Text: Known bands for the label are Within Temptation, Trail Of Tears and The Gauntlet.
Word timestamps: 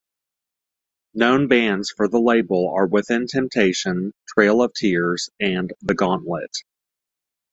Known 1.13 1.47
bands 1.47 1.91
for 1.91 2.07
the 2.07 2.19
label 2.19 2.69
are 2.69 2.87
Within 2.87 3.27
Temptation, 3.27 4.13
Trail 4.27 4.63
Of 4.63 4.73
Tears 4.73 5.29
and 5.39 5.71
The 5.83 5.93
Gauntlet. 5.93 6.49